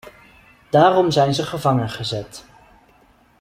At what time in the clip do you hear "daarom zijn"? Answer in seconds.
0.69-1.33